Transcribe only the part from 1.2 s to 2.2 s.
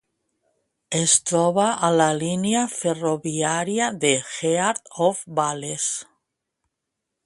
troba a la